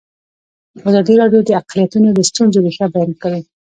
ازادي 0.89 1.13
راډیو 1.21 1.41
د 1.45 1.49
اقلیتونه 1.61 2.09
د 2.13 2.19
ستونزو 2.29 2.59
رېښه 2.65 2.85
بیان 2.93 3.11
کړې. 3.21 3.41